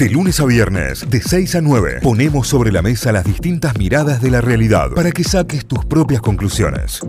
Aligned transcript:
De 0.00 0.08
lunes 0.08 0.40
a 0.40 0.46
viernes, 0.46 1.10
de 1.10 1.20
6 1.20 1.56
a 1.56 1.60
9, 1.60 1.98
ponemos 2.02 2.48
sobre 2.48 2.72
la 2.72 2.80
mesa 2.80 3.12
las 3.12 3.22
distintas 3.22 3.76
miradas 3.76 4.22
de 4.22 4.30
la 4.30 4.40
realidad 4.40 4.92
para 4.96 5.10
que 5.10 5.22
saques 5.22 5.66
tus 5.66 5.84
propias 5.84 6.22
conclusiones. 6.22 7.00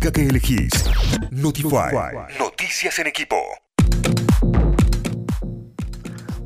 que 0.00 0.22
elegís? 0.22 0.70
Notify. 1.32 1.90
Noticias 2.38 2.96
en 3.00 3.08
equipo. 3.08 3.34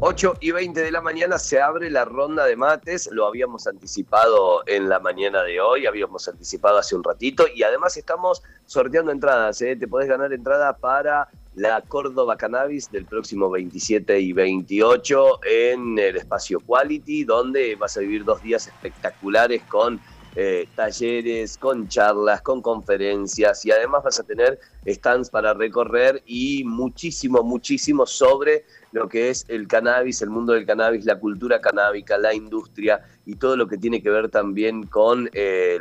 8 0.01 0.39
y 0.41 0.53
20 0.53 0.81
de 0.81 0.91
la 0.91 1.03
mañana 1.03 1.39
se 1.39 1.61
abre 1.61 1.91
la 1.91 2.07
ronda 2.07 2.47
de 2.47 2.57
mates, 2.57 3.11
lo 3.13 3.27
habíamos 3.27 3.67
anticipado 3.67 4.63
en 4.67 4.89
la 4.89 5.01
mañana 5.01 5.43
de 5.43 5.61
hoy, 5.61 5.85
habíamos 5.85 6.27
anticipado 6.29 6.79
hace 6.79 6.97
un 6.97 7.05
ratito 7.05 7.45
y 7.55 7.63
además 7.63 7.99
estamos 7.99 8.43
sorteando 8.65 9.13
entradas, 9.13 9.61
¿eh? 9.61 9.77
te 9.77 9.87
podés 9.87 10.09
ganar 10.09 10.33
entrada 10.33 10.75
para 10.79 11.29
la 11.55 11.81
Córdoba 11.83 12.37
Cannabis 12.37 12.91
del 12.91 13.05
próximo 13.05 13.51
27 13.51 14.19
y 14.21 14.33
28 14.33 15.41
en 15.45 15.99
el 15.99 16.17
espacio 16.17 16.61
Quality, 16.61 17.25
donde 17.25 17.77
vas 17.77 17.97
a 17.97 18.01
vivir 18.01 18.25
dos 18.25 18.43
días 18.43 18.67
espectaculares 18.67 19.63
con 19.65 20.01
eh, 20.37 20.67
talleres, 20.75 21.57
con 21.57 21.87
charlas, 21.87 22.43
con 22.43 22.61
conferencias 22.61 23.65
y 23.65 23.71
además 23.71 24.03
vas 24.03 24.19
a 24.19 24.25
tener 24.25 24.59
stands 24.85 25.31
para 25.31 25.55
recorrer 25.55 26.25
y 26.27 26.65
muchísimo, 26.65 27.45
muchísimo 27.45 28.05
sobre 28.05 28.65
lo 28.91 29.09
que 29.09 29.31
es 29.31 29.45
el 29.47 29.69
cannabis, 29.69 30.23
el 30.23 30.31
mundo 30.31 30.55
del 30.55 30.67
cannabis, 30.67 31.05
la 31.05 31.21
cultura 31.21 31.61
canábica, 31.61 32.19
la 32.19 32.35
industria 32.35 33.01
y 33.27 33.37
todo 33.37 33.57
lo 33.57 33.67
que 33.67 33.79
tiene 33.79 34.03
que 34.03 34.11
ver 34.11 34.29
también 34.29 34.87
con 34.87 35.31
eh, 35.33 35.79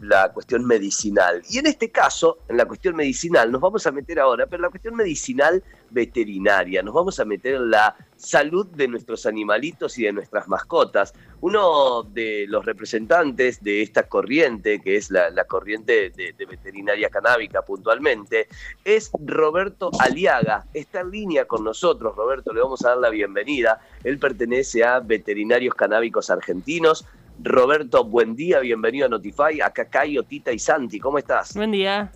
la 0.00 0.32
cuestión 0.32 0.66
medicinal. 0.66 1.42
Y 1.48 1.58
en 1.58 1.66
este 1.66 1.90
caso, 1.90 2.38
en 2.48 2.56
la 2.56 2.66
cuestión 2.66 2.96
medicinal, 2.96 3.50
nos 3.50 3.60
vamos 3.60 3.86
a 3.86 3.92
meter 3.92 4.18
ahora, 4.18 4.46
pero 4.46 4.62
la 4.62 4.70
cuestión 4.70 4.96
medicinal 4.96 5.62
veterinaria, 5.90 6.82
nos 6.82 6.94
vamos 6.94 7.20
a 7.20 7.24
meter 7.24 7.54
en 7.54 7.70
la 7.70 7.96
salud 8.16 8.66
de 8.66 8.88
nuestros 8.88 9.26
animalitos 9.26 9.98
y 9.98 10.04
de 10.04 10.12
nuestras 10.12 10.46
mascotas. 10.48 11.14
Uno 11.40 12.02
de 12.02 12.44
los 12.48 12.64
representantes 12.64 13.62
de 13.62 13.82
esta 13.82 14.04
corriente, 14.04 14.80
que 14.80 14.96
es 14.96 15.10
la, 15.10 15.32
corriente 15.44 16.10
de, 16.10 16.46
veterinaria 16.46 17.08
canábica 17.08 17.62
puntualmente, 17.62 18.48
es 18.84 19.10
Roberto 19.24 19.90
Aliaga. 19.98 20.66
Está 20.74 21.00
en 21.00 21.10
línea 21.10 21.46
con 21.46 21.64
nosotros, 21.64 22.14
Roberto 22.14 22.52
le 22.52 22.60
vamos 22.60 22.84
a 22.84 22.90
dar 22.90 22.98
la 22.98 23.10
bienvenida. 23.10 23.80
Él 24.04 24.18
pertenece 24.18 24.84
a 24.84 25.00
Veterinarios 25.00 25.74
Canábicos 25.74 26.30
Argentinos. 26.30 27.06
Roberto, 27.42 28.04
buen 28.04 28.36
día, 28.36 28.60
bienvenido 28.60 29.06
a 29.06 29.08
Notify. 29.08 29.62
Acá 29.62 29.86
Cayo, 29.86 30.24
Tita 30.24 30.52
y 30.52 30.58
Santi, 30.58 31.00
¿cómo 31.00 31.16
estás? 31.16 31.54
Buen 31.54 31.70
día. 31.70 32.12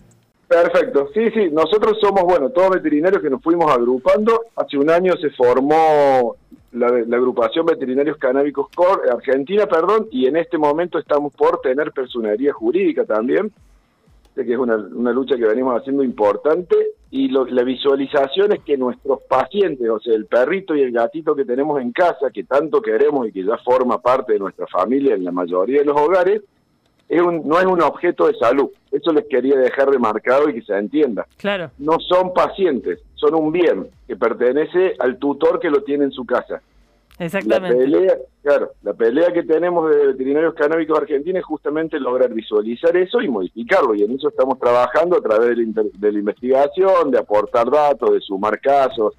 Perfecto, 0.47 1.09
sí, 1.13 1.31
sí, 1.31 1.49
nosotros 1.51 1.97
somos, 1.99 2.23
bueno, 2.23 2.49
todos 2.51 2.69
veterinarios 2.71 3.21
que 3.21 3.29
nos 3.29 3.41
fuimos 3.41 3.71
agrupando. 3.71 4.45
Hace 4.55 4.77
un 4.77 4.89
año 4.91 5.13
se 5.17 5.31
formó 5.31 6.35
la, 6.71 6.87
agrupación 6.87 7.65
Veterinarios 7.65 8.17
Canábicos 8.17 8.67
Argentina, 9.11 9.65
perdón, 9.65 10.07
y 10.11 10.27
en 10.27 10.37
este 10.37 10.57
momento 10.57 10.99
estamos 10.99 11.33
por 11.33 11.61
tener 11.61 11.91
personería 11.91 12.53
jurídica 12.53 13.05
también 13.05 13.51
que 14.43 14.53
es 14.53 14.59
una, 14.59 14.75
lucha 15.13 15.37
que 15.37 15.45
venimos 15.45 15.79
haciendo 15.79 16.03
importante, 16.03 16.75
y 17.11 17.29
la 17.29 17.63
visualización 17.63 18.51
es 18.51 18.63
que 18.63 18.75
nuestros 18.75 19.21
pacientes, 19.29 19.89
o 19.89 19.99
sea, 19.99 20.13
el 20.13 20.25
perrito 20.25 20.75
y 20.75 20.81
el 20.81 20.91
gatito 20.91 21.35
que 21.35 21.45
tenemos 21.45 21.79
en 21.81 21.93
casa, 21.93 22.31
que 22.33 22.43
tanto 22.43 22.81
queremos 22.81 23.27
y 23.27 23.31
que 23.31 23.45
ya 23.45 23.57
forma 23.59 24.01
parte 24.01 24.33
de 24.33 24.39
nuestra 24.39 24.67
familia 24.67 25.15
en 25.15 25.23
la 25.23 25.31
mayoría 25.31 25.79
de 25.79 25.85
los 25.85 25.97
hogares, 25.97 26.41
es 27.07 27.21
un, 27.21 27.47
no 27.47 27.59
es 27.59 27.65
un 27.65 27.81
objeto 27.81 28.27
de 28.27 28.35
salud. 28.35 28.69
Eso 28.91 29.11
les 29.11 29.25
quería 29.25 29.57
dejar 29.57 29.89
remarcado 29.89 30.49
y 30.49 30.55
que 30.55 30.61
se 30.61 30.77
entienda. 30.77 31.27
Claro. 31.37 31.71
No 31.77 31.99
son 31.99 32.33
pacientes, 32.33 32.99
son 33.15 33.35
un 33.35 33.51
bien 33.51 33.87
que 34.07 34.15
pertenece 34.15 34.95
al 34.99 35.17
tutor 35.17 35.59
que 35.59 35.69
lo 35.69 35.83
tiene 35.83 36.05
en 36.05 36.11
su 36.11 36.25
casa. 36.25 36.61
Exactamente. 37.17 37.87
La 37.87 37.97
pelea, 37.97 38.17
claro, 38.43 38.71
la 38.83 38.93
pelea 38.93 39.31
que 39.31 39.43
tenemos 39.43 39.89
de 39.89 40.07
veterinarios 40.07 40.53
canábicos 40.53 40.99
argentinos 40.99 41.39
es 41.39 41.45
justamente 41.45 41.99
lograr 41.99 42.33
visualizar 42.33 42.95
eso 42.97 43.21
y 43.21 43.29
modificarlo, 43.29 43.95
y 43.95 44.03
en 44.03 44.11
eso 44.11 44.27
estamos 44.27 44.59
trabajando 44.59 45.17
a 45.17 45.21
través 45.21 45.55
de 45.55 46.11
la, 46.11 46.19
investigación, 46.19 47.11
de 47.11 47.19
aportar 47.19 47.69
datos, 47.71 48.11
de 48.11 48.19
sumar 48.19 48.59
casos. 48.59 49.13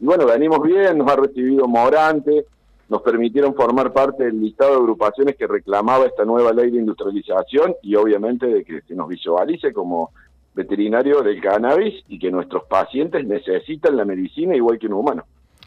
Y 0.00 0.06
bueno, 0.06 0.26
venimos 0.26 0.62
bien, 0.62 0.96
nos 0.96 1.10
ha 1.10 1.16
recibido 1.16 1.66
Morante, 1.66 2.46
nos 2.88 3.02
permitieron 3.02 3.54
formar 3.54 3.92
parte 3.92 4.24
del 4.24 4.40
listado 4.40 4.72
de 4.72 4.76
agrupaciones 4.78 5.36
que 5.36 5.46
reclamaba 5.46 6.06
esta 6.06 6.24
nueva 6.24 6.52
ley 6.52 6.70
de 6.70 6.78
industrialización 6.78 7.74
y 7.82 7.94
obviamente 7.94 8.46
de 8.46 8.64
que 8.64 8.82
se 8.82 8.94
nos 8.94 9.08
visualice 9.08 9.72
como 9.72 10.10
veterinario 10.54 11.22
del 11.22 11.40
cannabis 11.40 12.04
y 12.08 12.18
que 12.18 12.30
nuestros 12.30 12.64
pacientes 12.64 13.26
necesitan 13.26 13.96
la 13.96 14.04
medicina 14.04 14.54
igual 14.54 14.78
que 14.78 14.86
un 14.86 14.94
humano. 14.94 15.24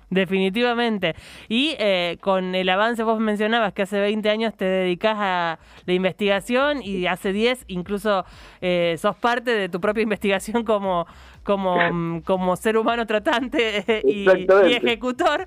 Definitivamente. 0.10 1.16
Y 1.50 1.76
eh, 1.80 2.18
con 2.22 2.56
el 2.56 2.70
avance, 2.70 3.04
vos 3.04 3.20
mencionabas 3.20 3.74
que 3.74 3.82
hace 3.82 4.00
20 4.00 4.30
años 4.30 4.56
te 4.56 4.64
dedicas 4.64 5.18
a 5.20 5.60
la 5.86 5.94
investigación 5.94 6.82
y 6.82 7.08
hace 7.08 7.34
10 7.34 7.66
incluso 7.68 8.26
eh, 8.62 8.96
sos 8.98 9.18
parte 9.18 9.52
de 9.52 9.68
tu 9.68 9.82
propia 9.82 10.04
investigación 10.04 10.64
como, 10.64 11.08
como, 11.44 11.78
como 12.26 12.56
ser 12.56 12.78
humano 12.78 13.06
tratante 13.06 13.84
eh, 13.86 14.02
y, 14.06 14.26
ejecutor. 14.74 15.46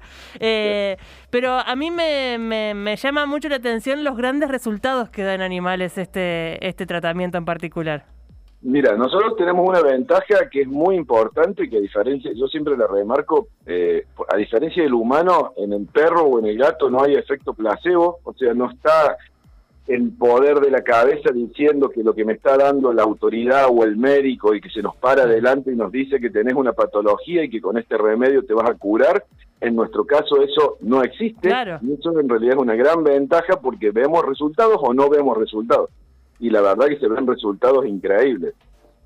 pero 1.30 1.58
a 1.58 1.74
mí 1.74 1.90
me, 1.90 2.36
me, 2.38 2.74
me, 2.74 2.96
llama 2.96 3.24
mucho 3.24 3.48
la 3.48 3.56
atención 3.56 4.04
los 4.04 4.16
grandes 4.16 4.50
resultados 4.50 5.08
que 5.08 5.22
dan 5.22 5.40
animales 5.40 5.96
este, 5.96 6.66
este 6.66 6.84
tratamiento 6.84 7.38
en 7.38 7.46
particular. 7.46 8.19
Mira, 8.62 8.94
nosotros 8.94 9.36
tenemos 9.36 9.66
una 9.66 9.80
ventaja 9.80 10.50
que 10.50 10.62
es 10.62 10.68
muy 10.68 10.94
importante, 10.94 11.68
que 11.70 11.78
a 11.78 11.80
diferencia, 11.80 12.30
yo 12.34 12.46
siempre 12.46 12.76
la 12.76 12.86
remarco, 12.86 13.48
eh, 13.64 14.04
a 14.28 14.36
diferencia 14.36 14.82
del 14.82 14.92
humano, 14.92 15.54
en 15.56 15.72
el 15.72 15.86
perro 15.86 16.24
o 16.24 16.38
en 16.38 16.46
el 16.46 16.58
gato 16.58 16.90
no 16.90 17.02
hay 17.02 17.14
efecto 17.14 17.54
placebo, 17.54 18.18
o 18.22 18.34
sea, 18.34 18.52
no 18.52 18.70
está 18.70 19.16
el 19.86 20.12
poder 20.12 20.60
de 20.60 20.70
la 20.70 20.82
cabeza 20.82 21.30
diciendo 21.32 21.88
que 21.88 22.04
lo 22.04 22.14
que 22.14 22.24
me 22.24 22.34
está 22.34 22.58
dando 22.58 22.92
la 22.92 23.02
autoridad 23.02 23.66
o 23.70 23.82
el 23.82 23.96
médico 23.96 24.54
y 24.54 24.60
que 24.60 24.68
se 24.68 24.82
nos 24.82 24.94
para 24.96 25.22
adelante 25.22 25.72
y 25.72 25.74
nos 25.76 25.90
dice 25.90 26.20
que 26.20 26.30
tenés 26.30 26.54
una 26.54 26.72
patología 26.72 27.42
y 27.42 27.50
que 27.50 27.62
con 27.62 27.78
este 27.78 27.96
remedio 27.96 28.44
te 28.44 28.54
vas 28.54 28.70
a 28.70 28.74
curar. 28.74 29.24
En 29.60 29.74
nuestro 29.74 30.04
caso 30.04 30.42
eso 30.42 30.76
no 30.80 31.02
existe. 31.02 31.48
Y 31.82 31.92
eso 31.94 32.18
en 32.20 32.28
realidad 32.28 32.54
es 32.56 32.62
una 32.62 32.76
gran 32.76 33.02
ventaja 33.02 33.60
porque 33.60 33.90
vemos 33.90 34.24
resultados 34.24 34.76
o 34.80 34.94
no 34.94 35.08
vemos 35.08 35.36
resultados 35.36 35.90
y 36.40 36.50
la 36.50 36.60
verdad 36.62 36.86
que 36.88 36.98
se 36.98 37.08
ven 37.08 37.26
resultados 37.26 37.86
increíbles. 37.86 38.54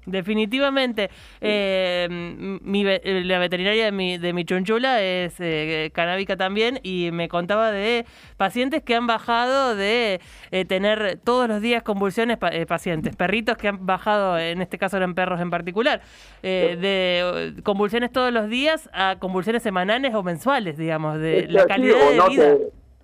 Definitivamente. 0.07 1.11
Eh, 1.41 2.09
mi, 2.11 2.85
la 2.85 3.39
veterinaria 3.39 3.87
de 3.87 3.93
mi, 3.93 4.19
de 4.19 4.33
mi 4.33 4.45
chunchula 4.45 5.03
es 5.03 5.37
eh, 5.39 5.91
canábica 5.95 6.37
también 6.37 6.79
y 6.83 7.11
me 7.13 7.29
contaba 7.29 7.71
de 7.71 8.05
pacientes 8.37 8.83
que 8.83 8.95
han 8.95 9.07
bajado 9.07 9.75
de 9.77 10.21
eh, 10.51 10.65
tener 10.65 11.19
todos 11.25 11.49
los 11.49 11.61
días 11.61 11.83
convulsiones, 11.83 12.39
eh, 12.53 12.67
pacientes, 12.67 13.17
perritos 13.17 13.57
que 13.57 13.69
han 13.69 13.87
bajado, 13.87 14.39
en 14.39 14.61
este 14.61 14.79
caso 14.79 14.97
eran 14.97 15.15
perros 15.15 15.41
en 15.41 15.51
particular, 15.51 16.03
de 16.43 17.55
convulsiones 17.63 18.13
todos 18.13 18.33
los 18.33 18.49
días 18.49 18.91
a 18.93 19.17
convulsiones 19.19 19.63
semanales 19.63 20.15
o 20.15 20.23
mensuales, 20.23 20.77
digamos, 20.77 21.19
de 21.19 21.47
la 21.49 21.67
calidad 21.67 22.11
de 22.11 22.29
vida. 22.29 22.57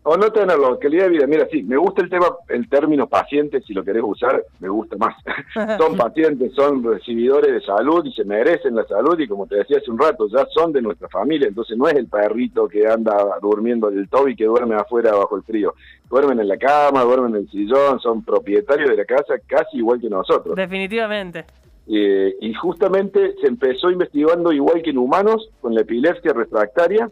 O 0.02 0.16
no 0.16 0.32
tenerlo, 0.32 0.78
calidad 0.78 1.04
de 1.04 1.10
vida. 1.10 1.26
Mira, 1.26 1.46
sí, 1.50 1.62
me 1.62 1.76
gusta 1.76 2.00
el 2.02 2.08
tema, 2.08 2.26
el 2.48 2.68
término 2.70 3.06
paciente, 3.06 3.60
si 3.60 3.74
lo 3.74 3.84
querés 3.84 4.02
usar, 4.02 4.42
me 4.58 4.68
gusta 4.68 4.96
más. 4.96 5.14
son 5.78 5.96
pacientes, 5.96 6.54
son 6.54 6.82
recibidores 6.82 7.52
de 7.52 7.60
salud 7.60 8.02
y 8.06 8.12
se 8.12 8.24
merecen 8.24 8.74
la 8.76 8.84
salud 8.84 9.18
y 9.18 9.28
como 9.28 9.46
te 9.46 9.56
decía 9.56 9.76
hace 9.76 9.90
un 9.90 9.98
rato, 9.98 10.26
ya 10.28 10.46
son 10.54 10.72
de 10.72 10.80
nuestra 10.80 11.08
familia, 11.08 11.48
entonces 11.48 11.76
no 11.76 11.86
es 11.86 11.94
el 11.96 12.06
perrito 12.06 12.66
que 12.66 12.86
anda 12.86 13.14
durmiendo 13.42 13.90
en 13.90 13.98
el 13.98 14.08
tobi 14.08 14.32
y 14.32 14.36
que 14.36 14.46
duerme 14.46 14.74
afuera 14.74 15.12
bajo 15.12 15.36
el 15.36 15.42
frío. 15.42 15.74
Duermen 16.08 16.40
en 16.40 16.48
la 16.48 16.56
cama, 16.56 17.02
duermen 17.04 17.34
en 17.34 17.42
el 17.42 17.50
sillón, 17.50 18.00
son 18.00 18.24
propietarios 18.24 18.88
de 18.88 18.96
la 18.96 19.04
casa 19.04 19.34
casi 19.46 19.78
igual 19.78 20.00
que 20.00 20.08
nosotros. 20.08 20.56
Definitivamente. 20.56 21.44
Eh, 21.86 22.36
y 22.40 22.54
justamente 22.54 23.34
se 23.40 23.48
empezó 23.48 23.90
investigando 23.90 24.50
igual 24.52 24.80
que 24.80 24.90
en 24.90 24.98
humanos, 24.98 25.50
con 25.60 25.74
la 25.74 25.82
epilepsia 25.82 26.32
refractaria, 26.32 27.10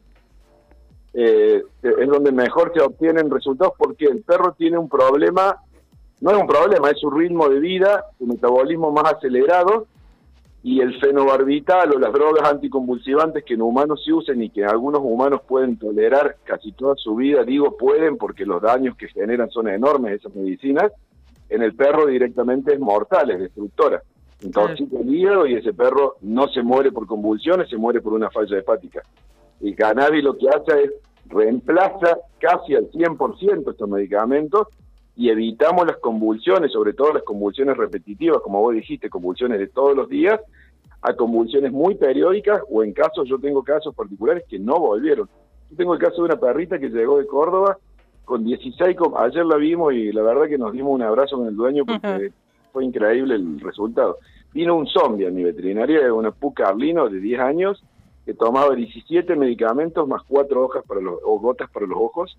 eh, 1.20 1.64
es 1.82 2.08
donde 2.08 2.30
mejor 2.30 2.72
se 2.72 2.80
obtienen 2.80 3.28
resultados 3.28 3.74
porque 3.76 4.04
el 4.04 4.22
perro 4.22 4.54
tiene 4.56 4.78
un 4.78 4.88
problema, 4.88 5.56
no 6.20 6.30
es 6.30 6.36
un 6.36 6.46
problema, 6.46 6.90
es 6.90 7.00
su 7.00 7.10
ritmo 7.10 7.48
de 7.48 7.58
vida, 7.58 8.04
su 8.18 8.26
metabolismo 8.26 8.92
más 8.92 9.14
acelerado 9.14 9.88
y 10.62 10.80
el 10.80 11.00
fenobarbital 11.00 11.92
o 11.92 11.98
las 11.98 12.12
drogas 12.12 12.48
anticonvulsivantes 12.48 13.42
que 13.42 13.54
en 13.54 13.62
humanos 13.62 14.00
se 14.04 14.12
usan 14.12 14.40
y 14.40 14.50
que 14.50 14.64
algunos 14.64 15.00
humanos 15.02 15.40
pueden 15.44 15.76
tolerar 15.76 16.36
casi 16.44 16.70
toda 16.70 16.94
su 16.94 17.16
vida, 17.16 17.42
digo 17.42 17.76
pueden 17.76 18.16
porque 18.16 18.46
los 18.46 18.62
daños 18.62 18.96
que 18.96 19.08
generan 19.08 19.50
son 19.50 19.66
enormes 19.66 20.20
esas 20.20 20.32
medicinas, 20.36 20.92
en 21.48 21.62
el 21.62 21.74
perro 21.74 22.06
directamente 22.06 22.74
es 22.74 22.78
mortal, 22.78 23.32
es 23.32 23.40
destructora. 23.40 24.02
Entonces 24.40 24.86
el 24.92 25.12
hígado 25.12 25.48
y 25.48 25.54
ese 25.54 25.72
perro 25.72 26.14
no 26.20 26.46
se 26.46 26.62
muere 26.62 26.92
por 26.92 27.08
convulsiones, 27.08 27.68
se 27.68 27.76
muere 27.76 28.00
por 28.00 28.12
una 28.12 28.30
falla 28.30 28.56
hepática. 28.56 29.02
El 29.60 29.74
cannabis 29.74 30.22
lo 30.22 30.36
que 30.36 30.48
hace 30.48 30.84
es 30.84 30.92
reemplaza 31.28 32.18
casi 32.38 32.74
al 32.74 32.90
100% 32.90 33.70
estos 33.70 33.88
medicamentos 33.88 34.68
y 35.16 35.30
evitamos 35.30 35.86
las 35.86 35.96
convulsiones, 35.96 36.72
sobre 36.72 36.92
todo 36.92 37.12
las 37.12 37.24
convulsiones 37.24 37.76
repetitivas, 37.76 38.40
como 38.40 38.60
vos 38.60 38.74
dijiste, 38.74 39.10
convulsiones 39.10 39.58
de 39.58 39.66
todos 39.66 39.96
los 39.96 40.08
días, 40.08 40.40
a 41.02 41.14
convulsiones 41.14 41.72
muy 41.72 41.94
periódicas 41.96 42.62
o 42.70 42.82
en 42.82 42.92
casos, 42.92 43.28
yo 43.28 43.38
tengo 43.38 43.62
casos 43.62 43.94
particulares 43.94 44.44
que 44.48 44.58
no 44.58 44.78
volvieron. 44.78 45.28
Yo 45.70 45.76
tengo 45.76 45.94
el 45.94 46.00
caso 46.00 46.16
de 46.16 46.22
una 46.22 46.36
perrita 46.36 46.78
que 46.78 46.88
llegó 46.88 47.18
de 47.18 47.26
Córdoba 47.26 47.78
con 48.24 48.44
16, 48.44 48.96
ayer 49.16 49.46
la 49.46 49.56
vimos 49.56 49.92
y 49.94 50.12
la 50.12 50.22
verdad 50.22 50.48
que 50.48 50.58
nos 50.58 50.72
dimos 50.72 50.94
un 50.94 51.02
abrazo 51.02 51.36
con 51.38 51.48
el 51.48 51.56
dueño 51.56 51.84
porque 51.84 52.30
fue 52.72 52.84
increíble 52.84 53.34
el 53.34 53.58
resultado. 53.60 54.18
Vino 54.52 54.76
un 54.76 54.86
zombie 54.86 55.26
a 55.26 55.30
mi 55.30 55.42
veterinaria, 55.42 56.12
una 56.12 56.30
puca 56.30 56.68
arlino 56.68 57.08
de 57.08 57.20
10 57.20 57.40
años, 57.40 57.82
que 58.28 58.34
tomaba 58.34 58.74
17 58.74 59.36
medicamentos 59.36 60.06
más 60.06 60.20
4 60.28 60.62
hojas 60.62 60.84
para 60.86 61.00
los, 61.00 61.18
o 61.24 61.40
gotas 61.40 61.70
para 61.70 61.86
los 61.86 61.96
ojos. 61.98 62.36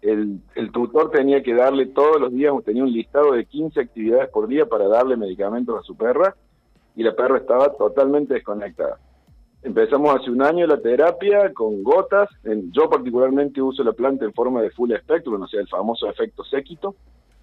El, 0.00 0.40
el 0.54 0.72
tutor 0.72 1.10
tenía 1.10 1.42
que 1.42 1.52
darle 1.52 1.84
todos 1.84 2.18
los 2.18 2.32
días, 2.32 2.54
tenía 2.64 2.84
un 2.84 2.90
listado 2.90 3.32
de 3.32 3.44
15 3.44 3.78
actividades 3.78 4.30
por 4.30 4.48
día 4.48 4.64
para 4.64 4.88
darle 4.88 5.18
medicamentos 5.18 5.78
a 5.78 5.82
su 5.82 5.94
perra 5.98 6.34
y 6.96 7.02
la 7.02 7.14
perra 7.14 7.36
estaba 7.36 7.74
totalmente 7.74 8.32
desconectada. 8.32 8.98
Empezamos 9.62 10.18
hace 10.18 10.30
un 10.30 10.40
año 10.40 10.66
la 10.66 10.80
terapia 10.80 11.52
con 11.52 11.82
gotas. 11.82 12.30
yo 12.72 12.88
particularmente 12.88 13.60
uso 13.60 13.84
la 13.84 13.92
planta 13.92 14.24
en 14.24 14.32
forma 14.32 14.62
de 14.62 14.70
full 14.70 14.94
spectrum, 14.96 15.42
o 15.42 15.46
sea, 15.46 15.60
el 15.60 15.68
famoso 15.68 16.08
efecto 16.08 16.42
séquito. 16.42 16.94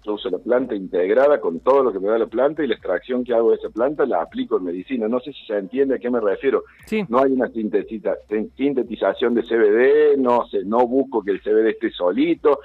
Yo 0.08 0.14
uso 0.14 0.30
la 0.30 0.38
planta 0.38 0.74
integrada 0.74 1.38
con 1.38 1.60
todo 1.60 1.82
lo 1.82 1.92
que 1.92 2.00
me 2.00 2.08
da 2.08 2.16
la 2.16 2.26
planta 2.26 2.64
y 2.64 2.66
la 2.66 2.76
extracción 2.76 3.24
que 3.24 3.34
hago 3.34 3.50
de 3.50 3.56
esa 3.56 3.68
planta 3.68 4.06
la 4.06 4.22
aplico 4.22 4.56
en 4.56 4.64
medicina. 4.64 5.06
No 5.06 5.20
sé 5.20 5.34
si 5.34 5.44
se 5.44 5.58
entiende 5.58 5.96
a 5.96 5.98
qué 5.98 6.08
me 6.08 6.18
refiero. 6.18 6.64
No 7.10 7.18
hay 7.18 7.32
una 7.32 7.48
sintetización 7.48 9.34
de 9.34 9.42
CBD, 9.42 10.16
no 10.16 10.46
sé, 10.46 10.64
no 10.64 10.86
busco 10.86 11.22
que 11.22 11.32
el 11.32 11.42
CBD 11.42 11.72
esté 11.72 11.90
solito. 11.90 12.60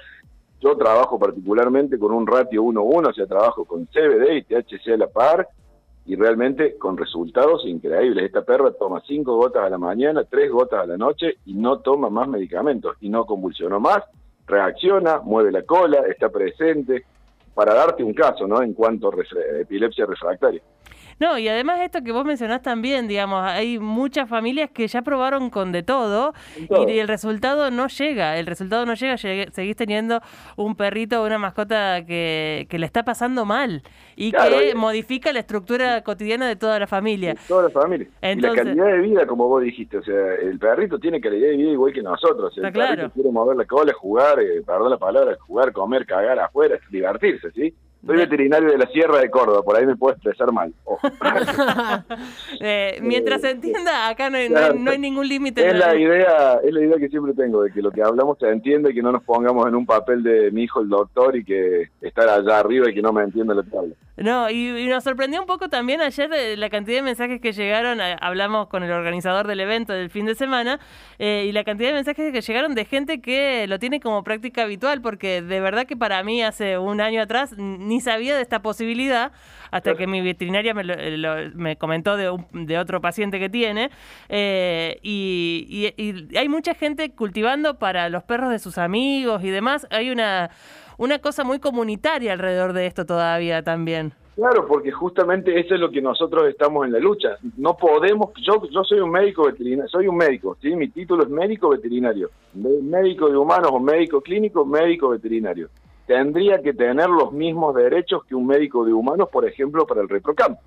Yo 0.58 0.74
trabajo 0.78 1.18
particularmente 1.18 1.98
con 1.98 2.12
un 2.12 2.26
ratio 2.26 2.62
1-1, 2.62 3.10
o 3.10 3.12
sea, 3.12 3.26
trabajo 3.26 3.66
con 3.66 3.84
CBD 3.88 4.36
y 4.38 4.42
THC 4.44 4.94
a 4.94 4.96
la 4.96 5.08
par 5.08 5.46
y 6.06 6.16
realmente 6.16 6.78
con 6.78 6.96
resultados 6.96 7.66
increíbles. 7.66 8.24
Esta 8.24 8.40
perra 8.40 8.72
toma 8.72 9.02
cinco 9.06 9.36
gotas 9.36 9.64
a 9.64 9.68
la 9.68 9.76
mañana, 9.76 10.24
tres 10.24 10.50
gotas 10.50 10.80
a 10.82 10.86
la 10.86 10.96
noche 10.96 11.34
y 11.44 11.52
no 11.52 11.80
toma 11.80 12.08
más 12.08 12.26
medicamentos 12.26 12.96
y 13.02 13.10
no 13.10 13.26
convulsionó 13.26 13.80
más, 13.80 14.02
reacciona, 14.46 15.20
mueve 15.20 15.52
la 15.52 15.60
cola, 15.64 16.04
está 16.08 16.30
presente, 16.30 17.04
para 17.54 17.74
darte 17.74 18.02
un 18.02 18.12
caso, 18.12 18.46
¿no? 18.46 18.62
En 18.62 18.74
cuanto 18.74 19.08
a 19.08 19.60
epilepsia 19.60 20.06
refractaria. 20.06 20.60
No, 21.20 21.38
y 21.38 21.48
además 21.48 21.80
esto 21.80 22.02
que 22.02 22.12
vos 22.12 22.24
mencionás 22.24 22.62
también, 22.62 23.08
digamos, 23.08 23.44
hay 23.44 23.78
muchas 23.78 24.28
familias 24.28 24.70
que 24.70 24.86
ya 24.86 25.02
probaron 25.02 25.50
con 25.50 25.72
de 25.72 25.82
todo, 25.82 26.32
y 26.56 26.98
el 26.98 27.08
resultado 27.08 27.70
no 27.70 27.88
llega, 27.88 28.38
el 28.38 28.46
resultado 28.46 28.86
no 28.86 28.94
llega, 28.94 29.16
seguís 29.16 29.76
teniendo 29.76 30.20
un 30.56 30.74
perrito 30.76 31.22
o 31.22 31.26
una 31.26 31.38
mascota 31.38 32.04
que, 32.04 32.66
que 32.68 32.78
le 32.78 32.86
está 32.86 33.04
pasando 33.04 33.44
mal 33.44 33.82
y 34.16 34.32
que 34.32 34.74
modifica 34.74 35.32
la 35.32 35.40
estructura 35.40 36.02
cotidiana 36.02 36.46
de 36.48 36.56
toda 36.56 36.78
la 36.78 36.86
familia. 36.86 37.34
toda 37.48 37.64
la 37.64 37.70
familia. 37.70 38.08
y 38.22 38.40
la 38.40 38.52
calidad 38.54 38.86
de 38.86 38.98
vida, 38.98 39.26
como 39.26 39.48
vos 39.48 39.62
dijiste, 39.62 39.98
o 39.98 40.02
sea, 40.02 40.34
el 40.34 40.58
perrito 40.58 40.98
tiene 40.98 41.20
calidad 41.20 41.48
de 41.48 41.56
vida 41.56 41.70
igual 41.70 41.92
que 41.92 42.02
nosotros. 42.02 42.56
El 42.58 42.72
perrito 42.72 43.10
quiere 43.10 43.30
mover 43.30 43.56
la 43.56 43.64
cola, 43.64 43.92
jugar, 43.92 44.40
eh, 44.40 44.62
perdón 44.64 44.90
la 44.90 44.98
palabra, 44.98 45.36
jugar, 45.40 45.72
comer, 45.72 46.06
cagar 46.06 46.38
afuera, 46.38 46.78
divertirse, 46.90 47.50
¿sí? 47.52 47.74
Soy 48.06 48.16
veterinario 48.16 48.70
de 48.70 48.78
la 48.78 48.86
Sierra 48.86 49.18
de 49.18 49.30
Córdoba, 49.30 49.62
por 49.62 49.76
ahí 49.76 49.86
me 49.86 49.96
puedo 49.96 50.14
expresar 50.14 50.52
mal. 50.52 50.72
Eh, 52.60 52.98
mientras 53.02 53.40
se 53.40 53.50
entienda, 53.50 54.08
acá 54.08 54.30
no 54.30 54.36
hay, 54.36 54.98
ningún 54.98 55.28
límite. 55.28 55.66
Es 55.66 55.76
la 55.76 55.94
idea, 55.96 56.60
es 56.62 56.72
la 56.72 56.80
idea 56.80 56.96
que 56.96 57.08
siempre 57.08 57.34
tengo, 57.34 57.62
de 57.62 57.70
que 57.70 57.82
lo 57.82 57.90
que 57.90 58.02
hablamos 58.02 58.38
se 58.38 58.48
entiende 58.48 58.90
y 58.90 58.94
que 58.94 59.02
no 59.02 59.12
nos 59.12 59.22
pongamos 59.24 59.66
en 59.66 59.74
un 59.74 59.84
papel 59.84 60.22
de 60.22 60.50
mi 60.50 60.62
hijo 60.62 60.80
el 60.80 60.88
doctor 60.88 61.36
y 61.36 61.44
que 61.44 61.90
estar 62.00 62.28
allá 62.28 62.58
arriba 62.58 62.88
y 62.88 62.94
que 62.94 63.02
no 63.02 63.12
me 63.12 63.22
entienda 63.22 63.54
lo 63.54 63.64
que 63.64 63.76
habla. 63.76 63.94
No, 64.16 64.48
y, 64.48 64.86
nos 64.86 65.02
sorprendió 65.02 65.40
un 65.40 65.46
poco 65.46 65.68
también 65.68 66.00
ayer 66.00 66.30
la 66.56 66.70
cantidad 66.70 66.98
de 66.98 67.02
mensajes 67.02 67.40
que 67.40 67.52
llegaron, 67.52 68.00
eh, 68.00 68.16
hablamos 68.20 68.68
con 68.68 68.84
el 68.84 68.92
organizador 68.92 69.48
del 69.48 69.60
evento 69.60 69.92
del 69.92 70.08
fin 70.08 70.24
de 70.24 70.36
semana, 70.36 70.78
eh, 71.18 71.46
y 71.48 71.52
la 71.52 71.64
cantidad 71.64 71.88
de 71.88 71.94
mensajes 71.94 72.32
que 72.32 72.40
llegaron 72.40 72.74
de 72.74 72.84
gente 72.84 73.20
que 73.20 73.66
lo 73.66 73.78
tiene 73.80 74.00
como 74.00 74.22
práctica 74.22 74.62
habitual, 74.62 75.02
porque 75.02 75.42
de 75.42 75.60
verdad 75.60 75.86
que 75.86 75.96
para 75.96 76.22
mí 76.22 76.42
hace 76.42 76.78
un 76.78 77.00
año 77.00 77.20
atrás 77.20 77.56
ni 77.58 77.93
sabía 78.00 78.36
de 78.36 78.42
esta 78.42 78.62
posibilidad 78.62 79.32
hasta 79.74 79.96
que 79.96 80.06
mi 80.06 80.20
veterinaria 80.20 80.72
me, 80.72 80.84
me 81.54 81.76
comentó 81.76 82.16
de, 82.16 82.32
de, 82.52 82.78
otro 82.78 83.00
paciente 83.00 83.40
que 83.40 83.48
tiene. 83.48 83.90
Eh, 84.28 84.98
y, 85.02 85.92
y, 85.96 86.36
hay 86.36 86.48
mucha 86.48 86.74
gente 86.74 87.10
cultivando 87.10 87.76
para 87.76 88.08
los 88.08 88.22
perros 88.22 88.50
de 88.50 88.60
sus 88.60 88.78
amigos 88.78 89.42
y 89.42 89.50
demás. 89.50 89.88
Hay 89.90 90.10
una, 90.10 90.50
una 90.96 91.18
cosa 91.18 91.42
muy 91.42 91.58
comunitaria 91.58 92.32
alrededor 92.32 92.72
de 92.72 92.86
esto 92.86 93.04
todavía 93.04 93.64
también. 93.64 94.12
Claro, 94.36 94.66
porque 94.66 94.92
justamente 94.92 95.58
eso 95.58 95.74
es 95.74 95.80
lo 95.80 95.90
que 95.90 96.00
nosotros 96.00 96.48
estamos 96.48 96.86
en 96.86 96.92
la 96.92 97.00
lucha. 97.00 97.36
No 97.56 97.76
podemos, 97.76 98.30
yo 98.42 98.62
yo 98.70 98.84
soy 98.84 99.00
un 99.00 99.10
médico 99.10 99.46
veterinario, 99.46 99.88
soy 99.88 100.06
un 100.06 100.16
médico, 100.16 100.56
¿sí? 100.60 100.74
mi 100.74 100.88
título 100.88 101.24
es 101.24 101.28
médico 101.30 101.68
veterinario, 101.68 102.30
médico 102.54 103.28
de 103.28 103.36
humanos 103.36 103.70
o 103.72 103.80
médico 103.80 104.20
clínico, 104.20 104.64
médico 104.64 105.08
veterinario 105.10 105.68
tendría 106.06 106.60
que 106.60 106.72
tener 106.74 107.08
los 107.08 107.32
mismos 107.32 107.74
derechos 107.74 108.24
que 108.24 108.34
un 108.34 108.46
médico 108.46 108.84
de 108.84 108.92
humanos, 108.92 109.28
por 109.32 109.46
ejemplo, 109.46 109.86
para 109.86 110.02
el 110.02 110.08
reprocampo. 110.08 110.60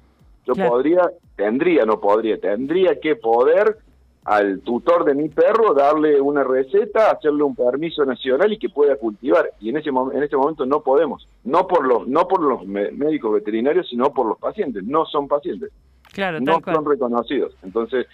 Yo 0.46 0.54
podría, 0.56 1.12
tendría, 1.36 1.86
no 1.86 2.00
podría, 2.00 2.40
tendría 2.40 3.00
que 3.00 3.18
poder 3.18 3.78
al 4.24 4.60
tutor 4.60 5.06
de 5.06 5.14
mi 5.14 5.30
perro 5.30 5.74
darle 5.74 6.20
una 6.20 6.44
receta, 6.44 7.12
hacerle 7.12 7.44
un 7.44 7.56
permiso 7.56 8.04
nacional 8.06 8.52
y 8.52 8.60
que 8.60 8.68
pueda 8.70 8.98
cultivar. 8.98 9.52
Y 9.62 9.70
en 9.70 9.78
ese 9.78 9.90
en 9.90 10.24
este 10.24 10.36
momento 10.36 10.66
no 10.66 10.82
podemos, 10.82 11.28
no 11.46 11.66
por 11.66 11.86
los 11.86 12.08
no 12.08 12.28
por 12.28 12.42
los 12.42 12.66
médicos 12.66 13.34
veterinarios, 13.34 13.88
sino 13.90 14.14
por 14.14 14.26
los 14.28 14.38
pacientes. 14.38 14.84
No 14.84 15.06
son 15.06 15.30
pacientes, 15.30 15.72
claro, 16.12 16.42
no 16.42 16.60
son 16.62 16.86
reconocidos. 16.86 17.56
Entonces 17.64 18.08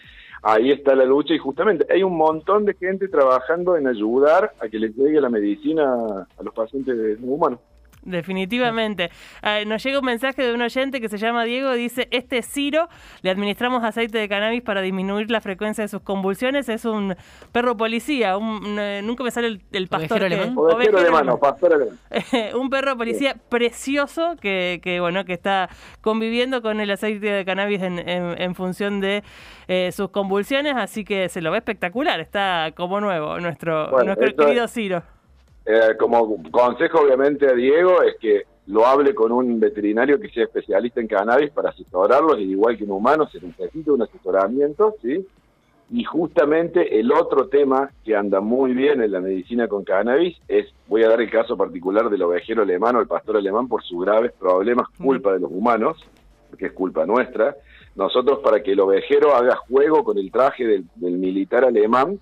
ahí 0.43 0.71
está 0.71 0.93
la 0.93 1.05
lucha 1.05 1.33
y 1.33 1.39
justamente 1.39 1.85
hay 1.89 2.03
un 2.03 2.15
montón 2.15 2.65
de 2.65 2.73
gente 2.75 3.07
trabajando 3.07 3.77
en 3.77 3.87
ayudar 3.87 4.51
a 4.59 4.67
que 4.67 4.77
les 4.77 4.95
llegue 4.95 5.19
la 5.21 5.29
medicina 5.29 6.27
a 6.37 6.43
los 6.43 6.53
pacientes 6.53 7.17
humanos. 7.21 7.59
Definitivamente. 8.05 9.11
Ah, 9.41 9.59
nos 9.65 9.83
llega 9.83 9.99
un 9.99 10.05
mensaje 10.05 10.43
de 10.43 10.53
un 10.53 10.61
oyente 10.61 10.99
que 10.99 11.07
se 11.07 11.17
llama 11.17 11.45
Diego, 11.45 11.71
dice, 11.71 12.07
este 12.11 12.41
Ciro, 12.41 12.89
le 13.21 13.29
administramos 13.29 13.83
aceite 13.83 14.17
de 14.17 14.27
cannabis 14.27 14.61
para 14.61 14.81
disminuir 14.81 15.31
la 15.31 15.39
frecuencia 15.39 15.83
de 15.83 15.87
sus 15.87 16.01
convulsiones, 16.01 16.67
es 16.67 16.85
un 16.85 17.15
perro 17.51 17.77
policía, 17.77 18.37
un, 18.37 18.77
eh, 18.77 19.01
nunca 19.03 19.23
me 19.23 19.31
sale 19.31 19.61
el, 19.71 19.87
pastor. 19.87 20.23
Alemán. 20.23 20.55
alemán, 20.97 21.39
pastor 21.39 21.73
alemán. 21.73 21.97
un 22.55 22.69
perro 22.69 22.97
policía 22.97 23.35
precioso 23.49 24.35
que, 24.39 24.79
que, 24.83 24.99
bueno, 24.99 25.23
que 25.25 25.33
está 25.33 25.69
conviviendo 26.01 26.61
con 26.61 26.79
el 26.81 26.91
aceite 26.91 27.25
de 27.25 27.45
cannabis 27.45 27.81
en, 27.81 27.99
en, 27.99 28.55
función 28.55 28.99
de 28.99 29.23
eh, 29.67 29.91
sus 29.91 30.09
convulsiones, 30.09 30.75
así 30.75 31.05
que 31.05 31.29
se 31.29 31.41
lo 31.41 31.51
ve 31.51 31.57
espectacular, 31.59 32.19
está 32.19 32.71
como 32.75 32.99
nuevo 32.99 33.39
nuestro, 33.39 33.89
nuestro 34.03 34.35
querido 34.35 34.67
Ciro. 34.67 35.03
Eh, 35.65 35.95
como 35.97 36.41
consejo, 36.51 37.01
obviamente, 37.01 37.47
a 37.47 37.53
Diego 37.53 38.01
es 38.01 38.17
que 38.19 38.43
lo 38.67 38.85
hable 38.85 39.13
con 39.13 39.31
un 39.31 39.59
veterinario 39.59 40.19
que 40.19 40.29
sea 40.29 40.43
especialista 40.43 41.01
en 41.01 41.07
cannabis 41.07 41.51
para 41.51 41.69
asesorarlos, 41.69 42.39
igual 42.39 42.77
que 42.77 42.83
un 42.83 42.91
humano 42.91 43.27
se 43.29 43.39
necesita 43.41 43.91
un 43.91 44.01
asesoramiento, 44.01 44.95
¿sí? 45.01 45.25
Y 45.91 46.03
justamente 46.05 46.99
el 46.99 47.11
otro 47.11 47.49
tema 47.49 47.91
que 48.03 48.15
anda 48.15 48.39
muy 48.39 48.73
bien 48.73 49.01
en 49.01 49.11
la 49.11 49.19
medicina 49.19 49.67
con 49.67 49.83
cannabis 49.83 50.37
es, 50.47 50.65
voy 50.87 51.03
a 51.03 51.09
dar 51.09 51.21
el 51.21 51.29
caso 51.29 51.55
particular 51.57 52.09
del 52.09 52.23
ovejero 52.23 52.63
alemán 52.63 52.95
o 52.95 53.01
el 53.01 53.07
pastor 53.07 53.37
alemán 53.37 53.67
por 53.67 53.83
sus 53.83 54.03
graves 54.03 54.31
problemas, 54.39 54.87
culpa 54.97 55.33
de 55.33 55.41
los 55.41 55.51
humanos, 55.51 55.97
porque 56.49 56.67
es 56.67 56.71
culpa 56.71 57.05
nuestra. 57.05 57.55
Nosotros 57.95 58.39
para 58.39 58.63
que 58.63 58.71
el 58.71 58.79
ovejero 58.79 59.35
haga 59.35 59.55
juego 59.55 60.03
con 60.03 60.17
el 60.17 60.31
traje 60.31 60.65
del 60.95 61.17
militar 61.17 61.65
alemán, 61.65 62.17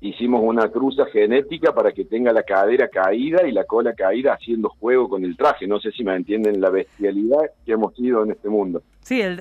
hicimos 0.00 0.40
una 0.42 0.68
cruza 0.68 1.06
genética 1.06 1.74
para 1.74 1.92
que 1.92 2.04
tenga 2.04 2.32
la 2.32 2.42
cadera 2.42 2.88
caída 2.88 3.46
y 3.46 3.52
la 3.52 3.64
cola 3.64 3.94
caída 3.94 4.34
haciendo 4.34 4.68
juego 4.68 5.08
con 5.08 5.24
el 5.24 5.36
traje. 5.36 5.66
No 5.66 5.80
sé 5.80 5.90
si 5.92 6.04
me 6.04 6.14
entienden 6.14 6.60
la 6.60 6.70
bestialidad 6.70 7.50
que 7.64 7.72
hemos 7.72 7.94
tenido 7.94 8.22
en 8.22 8.32
este 8.32 8.48
mundo. 8.48 8.82
Sí, 9.00 9.22
el, 9.22 9.40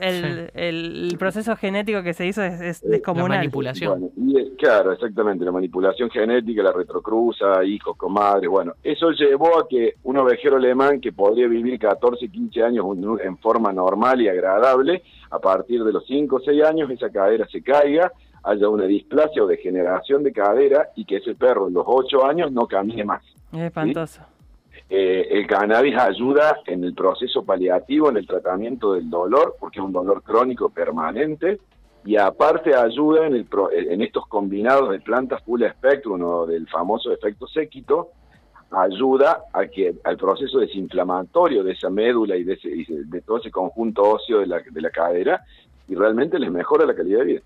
el, 0.54 1.16
proceso 1.20 1.58
genético 1.58 2.02
que 2.02 2.14
se 2.14 2.26
hizo 2.26 2.42
es, 2.42 2.82
descomunal. 2.82 3.32
La 3.32 3.38
manipulación. 3.40 4.12
claro, 4.58 4.94
exactamente, 4.94 5.44
la 5.44 5.52
manipulación 5.52 6.10
genética, 6.10 6.64
la 6.64 6.72
retrocruza, 6.72 7.66
hijos, 7.66 7.98
comadres, 7.98 8.50
bueno, 8.50 8.76
eso 8.82 9.12
llevó 9.12 9.60
a 9.60 9.68
que 9.68 9.96
un 10.04 10.16
ovejero 10.18 10.56
alemán 10.56 11.02
que 11.02 11.12
podría 11.12 11.50
vivir 11.50 11.78
14, 11.80 12.30
15 12.30 12.64
años 12.64 12.86
en 13.22 13.38
forma 13.40 13.74
normal 13.74 14.22
y 14.22 14.30
agradable, 14.30 15.04
a 15.32 15.40
partir 15.40 15.84
de 15.84 15.92
los 15.92 16.06
5 16.06 16.38
o 16.38 16.40
6 16.40 16.64
años 16.64 16.90
esa 16.90 17.10
cadera 17.10 17.46
se 17.48 17.62
caiga 17.62 18.14
haya 18.44 18.70
una 18.70 18.86
displasia 18.86 19.44
o 19.44 19.48
degeneración 19.48 20.24
de 20.24 20.32
cadera 20.32 20.90
y 20.96 21.06
que 21.06 21.18
ese 21.18 21.36
perro 21.36 21.68
en 21.68 21.74
los 21.74 21.84
ocho 21.86 22.26
años 22.26 22.52
no 22.52 22.68
camine 22.68 23.04
más. 23.04 23.24
Es 23.52 23.60
espantoso. 23.60 24.22
Eh, 24.90 25.28
el 25.32 25.48
cannabis 25.48 25.98
ayuda 25.98 26.60
en 26.66 26.84
el 26.84 26.94
proceso 26.94 27.44
paliativo, 27.44 28.10
en 28.10 28.18
el 28.18 28.28
tratamiento 28.28 28.94
del 28.94 29.10
dolor, 29.10 29.56
porque 29.60 29.80
es 29.80 29.86
un 29.86 29.92
dolor 29.92 30.24
crónico 30.24 30.70
permanente, 30.70 31.60
y 32.06 32.16
aparte 32.16 32.74
ayuda 32.74 33.28
en, 33.28 33.36
el 33.36 33.48
en 33.72 34.02
estos 34.02 34.28
combinados 34.28 34.92
de 34.92 35.02
plantas 35.02 35.44
full 35.44 35.64
spectrum 35.64 36.22
o 36.24 36.46
del 36.46 36.68
famoso 36.70 37.12
efecto 37.12 37.48
séquito, 37.48 38.12
ayuda 38.72 39.44
a 39.52 39.66
que 39.68 39.96
al 40.04 40.16
proceso 40.16 40.60
desinflamatorio 40.60 41.64
de 41.64 41.74
esa 41.74 41.90
médula 41.90 42.38
y 42.38 42.44
de, 42.44 42.58
de 42.88 43.22
todo 43.22 43.40
ese 43.40 43.52
conjunto 43.52 44.04
óseo 44.04 44.40
de 44.40 44.48
la, 44.48 44.60
de 44.60 44.82
la 44.82 44.90
cadera, 44.90 45.42
y 45.90 45.96
realmente 45.96 46.40
les 46.40 46.52
mejora 46.52 46.86
la 46.86 46.96
calidad 46.96 47.20
de 47.20 47.26
vida. 47.26 47.42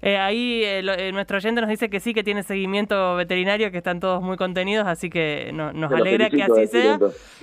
Eh, 0.00 0.16
ahí 0.16 0.62
eh, 0.64 0.82
lo- 0.82 0.92
eh, 0.94 1.10
nuestro 1.12 1.38
oyente 1.38 1.60
nos 1.60 1.68
dice 1.70 1.88
que 1.90 2.00
sí, 2.00 2.14
que 2.14 2.22
tiene 2.22 2.42
seguimiento 2.42 3.16
veterinario, 3.16 3.70
que 3.70 3.78
están 3.78 4.00
todos 4.00 4.22
muy 4.22 4.36
contenidos, 4.36 4.86
así 4.86 5.10
que 5.10 5.50
no- 5.52 5.72
nos 5.72 5.90
alegra 6.00 6.28
que 6.30 6.36
así 6.42 6.66
sea. 6.68 6.98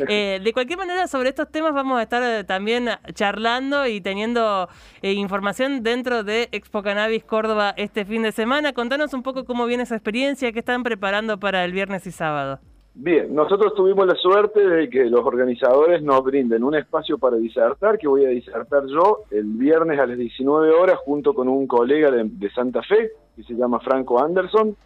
Eh, 0.07 0.39
de 0.43 0.53
cualquier 0.53 0.77
manera, 0.79 1.07
sobre 1.07 1.29
estos 1.29 1.51
temas 1.51 1.73
vamos 1.73 1.99
a 1.99 2.03
estar 2.03 2.21
eh, 2.23 2.43
también 2.43 2.89
charlando 3.13 3.87
y 3.87 4.01
teniendo 4.01 4.69
información 5.01 5.83
dentro 5.83 6.23
de 6.23 6.49
Expo 6.51 6.81
Cannabis 6.83 7.23
Córdoba 7.23 7.73
este 7.77 8.05
fin 8.05 8.23
de 8.23 8.31
semana. 8.31 8.73
Contanos 8.73 9.13
un 9.13 9.23
poco 9.23 9.45
cómo 9.45 9.65
viene 9.65 9.83
esa 9.83 9.95
experiencia, 9.95 10.51
qué 10.51 10.59
están 10.59 10.83
preparando 10.83 11.39
para 11.39 11.63
el 11.65 11.71
viernes 11.71 12.05
y 12.07 12.11
sábado. 12.11 12.59
Bien, 12.97 13.35
nosotros 13.35 13.73
tuvimos 13.75 14.07
la 14.07 14.15
suerte 14.15 14.65
de 14.65 14.89
que 14.89 15.03
los 15.09 15.19
organizadores 15.25 16.01
nos 16.01 16.23
brinden 16.23 16.63
un 16.63 16.75
espacio 16.75 17.17
para 17.17 17.35
disertar, 17.35 17.97
que 17.97 18.07
voy 18.07 18.23
a 18.23 18.29
disertar 18.29 18.85
yo 18.87 19.23
el 19.31 19.43
viernes 19.43 19.99
a 19.99 20.07
las 20.07 20.17
19 20.17 20.71
horas 20.71 20.97
junto 21.03 21.33
con 21.33 21.49
un 21.49 21.67
colega 21.67 22.09
de, 22.09 22.49
Santa 22.51 22.81
Fe, 22.83 23.11
que 23.35 23.43
se 23.43 23.53
llama 23.53 23.81
Franco 23.81 24.23
Anderson, 24.23 24.77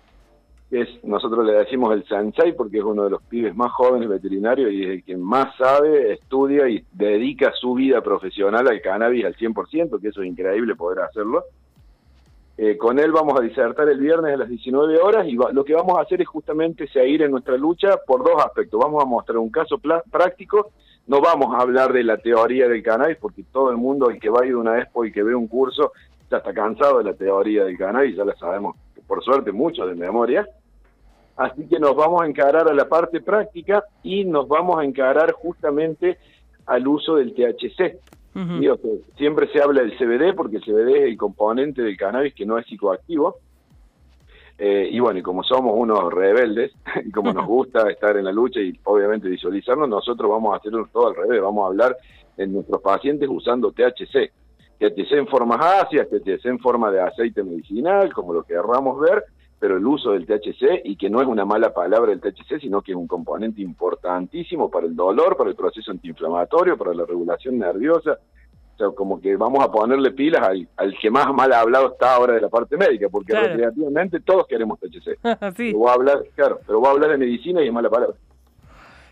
que 0.72 0.82
es, 0.82 1.04
nosotros 1.04 1.46
le 1.46 1.54
decimos 1.54 1.94
el 1.94 2.04
sensei 2.08 2.54
porque 2.54 2.80
es 2.80 2.84
uno 2.84 3.04
de 3.04 3.12
los 3.12 3.22
pibes 3.22 3.56
más 3.56 3.72
jóvenes 3.74 4.10
veterinarios 4.10 4.72
y 4.72 4.86
es 4.86 4.90
el 4.90 5.04
que 5.04 5.16
más 5.16 5.56
sabe, 5.56 6.14
estudia 6.14 6.68
y 6.68 6.84
dedica 6.92 7.52
su 7.62 7.76
vida 7.76 8.02
profesional 8.02 8.68
al 8.68 8.82
cannabis 8.82 9.26
al 9.26 9.36
100%, 9.36 10.02
que 10.02 10.08
eso 10.08 10.24
es 10.24 10.28
increíble 10.28 10.76
poder 10.76 11.02
hacerlo. 11.04 11.44
Eh, 12.62 12.78
con 12.78 13.00
él 13.00 13.14
vamos 13.14 13.40
a 13.40 13.42
disertar 13.42 13.88
el 13.88 14.00
viernes 14.02 14.34
a 14.34 14.38
las 14.38 14.50
19 14.50 15.00
horas 15.00 15.26
y 15.30 15.38
va- 15.38 15.50
lo 15.54 15.64
que 15.64 15.74
vamos 15.74 15.98
a 15.98 16.02
hacer 16.02 16.22
es 16.22 16.28
justamente 16.28 16.90
seguir 16.90 17.22
en 17.22 17.32
nuestra 17.32 17.56
lucha 17.56 17.96
por 18.06 18.22
dos 18.22 18.44
aspectos. 18.44 18.78
Vamos 18.84 19.02
a 19.02 19.06
mostrar 19.08 19.38
un 19.38 19.50
caso 19.50 19.78
práctico, 20.12 20.72
no 21.08 21.22
vamos 21.22 21.56
a 21.56 21.62
hablar 21.62 21.94
de 21.94 22.04
la 22.04 22.18
teoría 22.18 22.68
del 22.68 22.84
cannabis 22.84 23.16
porque 23.16 23.44
todo 23.50 23.72
el 23.72 23.78
mundo, 23.78 24.10
el 24.10 24.20
que 24.20 24.30
va 24.30 24.42
a 24.42 24.46
ir 24.46 24.58
una 24.58 24.78
expo 24.78 25.06
y 25.06 25.12
que 25.14 25.24
ve 25.24 25.34
un 25.34 25.48
curso, 25.48 25.94
ya 26.30 26.38
está 26.40 26.54
cansado 26.54 26.98
de 26.98 27.06
la 27.06 27.14
teoría 27.14 27.64
del 27.64 27.78
cannabis, 27.78 28.18
ya 28.18 28.26
la 28.26 28.36
sabemos 28.36 28.76
por 29.08 29.24
suerte 29.24 29.54
mucho 29.54 29.86
de 29.88 29.96
memoria. 29.96 30.46
Así 31.38 31.66
que 31.70 31.80
nos 31.80 31.96
vamos 31.96 32.22
a 32.24 32.26
encarar 32.28 32.68
a 32.68 32.74
la 32.74 32.90
parte 32.90 33.22
práctica 33.22 33.86
y 34.04 34.26
nos 34.26 34.50
vamos 34.50 34.78
a 34.80 34.84
encarar 34.84 35.32
justamente 35.32 36.18
al 36.66 36.86
uso 36.90 37.16
del 37.16 37.34
THC. 37.34 38.00
Ujú. 38.36 38.60
Sí, 38.60 38.68
o 38.68 38.78
sea, 38.78 38.92
siempre 39.18 39.48
se 39.52 39.62
habla 39.62 39.82
del 39.82 39.98
CBD 39.98 40.36
porque 40.36 40.58
el 40.58 40.64
CBD 40.64 40.98
es 40.98 41.04
el 41.04 41.18
componente 41.18 41.82
del 41.82 41.98
cannabis 41.98 42.34
que 42.34 42.46
no 42.46 42.58
es 42.58 42.66
psicoactivo. 42.68 43.38
Eh, 44.58 44.90
y 44.92 45.00
bueno, 45.00 45.20
y 45.20 45.24
como 45.24 45.42
somos 45.44 45.74
unos 45.76 46.14
rebeldes, 46.14 46.74
y 47.06 47.12
como 47.12 47.34
nos 47.34 47.46
gusta 47.48 47.90
estar 47.90 48.18
en 48.18 48.26
la 48.26 48.32
lucha 48.32 48.60
y 48.60 48.78
obviamente 48.84 49.30
visualizarnos, 49.30 49.88
nosotros 49.88 50.30
vamos 50.30 50.54
a 50.54 50.58
hacerlo 50.58 50.88
todo 50.92 51.08
al 51.08 51.16
revés, 51.16 51.42
vamos 51.42 51.64
a 51.64 51.68
hablar 51.68 51.98
en 52.38 52.54
nuestros 52.54 52.82
pacientes 52.82 53.28
usando 53.30 53.72
THC. 53.72 54.32
THC 54.80 55.12
en 55.14 55.28
formas 55.28 55.60
ácidas, 55.60 56.08
THC 56.10 56.46
en 56.46 56.60
forma 56.60 56.92
de 56.92 57.02
aceite 57.02 57.44
medicinal, 57.44 58.14
como 58.14 58.34
lo 58.34 58.44
querramos 58.44 59.00
ver, 59.00 59.26
pero 59.60 59.78
el 59.78 59.86
uso 59.86 60.12
del 60.12 60.26
THC, 60.26 60.82
y 60.86 60.96
que 60.96 61.10
no 61.10 61.22
es 61.22 61.28
una 61.28 61.44
mala 61.46 61.74
palabra 61.74 62.12
el 62.14 62.22
THC, 62.22 62.60
sino 62.62 62.82
que 62.82 62.94
es 62.94 62.98
un 62.98 63.08
componente 63.08 63.62
importantísimo 63.62 64.70
para 64.72 64.86
el 64.88 64.96
dolor, 64.96 65.36
para 65.36 65.50
el 65.50 65.56
proceso 65.56 65.92
antiinflamatorio, 65.92 66.78
para 66.78 66.94
la 66.94 67.06
regulación 67.06 67.58
nerviosa. 67.60 68.18
O 68.74 68.78
sea, 68.78 68.90
como 68.96 69.20
que 69.20 69.36
vamos 69.36 69.62
a 69.62 69.70
ponerle 69.70 70.12
pilas 70.12 70.42
al, 70.48 70.66
al 70.78 70.98
que 70.98 71.12
más 71.12 71.34
mal 71.34 71.52
hablado 71.52 71.92
está 71.92 72.16
ahora 72.16 72.34
de 72.36 72.42
la 72.42 72.48
parte 72.48 72.78
médica, 72.78 73.10
porque 73.10 73.34
Claro. 73.34 73.48
recreativamente 73.50 74.22
todos 74.22 74.48
queremos 74.48 74.80
THC. 74.80 75.18
sí, 75.58 75.72
Pero 75.74 75.78
voy 75.80 75.90
a 75.90 75.94
hablar, 75.94 76.24
claro, 76.36 76.60
pero 76.66 76.80
voy 76.80 76.88
a 76.88 76.92
hablar 76.92 77.10
de 77.12 77.18
medicina 77.18 77.62
y 77.62 77.68
es 77.68 77.74
mala 77.74 77.90
palabra. 77.90 78.16